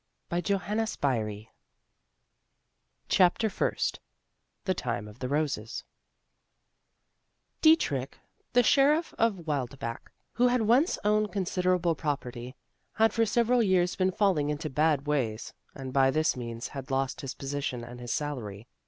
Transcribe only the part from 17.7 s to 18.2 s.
and his